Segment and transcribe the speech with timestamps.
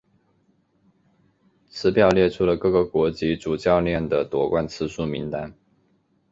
[1.69, 5.53] 此表列出了各个国籍主教练的夺冠次数名单。